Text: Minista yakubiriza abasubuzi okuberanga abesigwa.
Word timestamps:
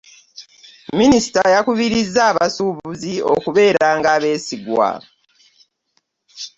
Minista 0.99 1.41
yakubiriza 1.55 2.21
abasubuzi 2.31 3.13
okuberanga 3.33 4.07
abesigwa. 4.17 4.89